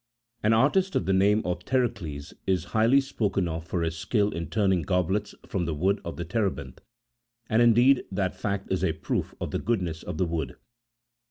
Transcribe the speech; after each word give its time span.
26 0.39 0.47
An 0.47 0.53
artist 0.59 0.95
of 0.95 1.05
the 1.05 1.13
name 1.13 1.43
of 1.45 1.59
Thericles 1.59 2.33
is 2.47 2.63
highly 2.73 2.99
spoken 2.99 3.47
of 3.47 3.67
for 3.67 3.83
his 3.83 3.95
skill 3.95 4.31
in 4.31 4.49
turning 4.49 4.81
goblets 4.81 5.35
from 5.45 5.65
the 5.65 5.75
wood 5.75 6.01
of 6.03 6.15
the 6.17 6.25
terebinth: 6.25 6.79
and, 7.47 7.61
indeed, 7.61 8.03
that 8.11 8.35
fact 8.35 8.71
is 8.71 8.83
a 8.83 8.93
proof 8.93 9.35
of 9.39 9.51
the 9.51 9.59
goodness 9.59 10.01
of 10.01 10.17
the 10.17 10.25
wood. 10.25 10.55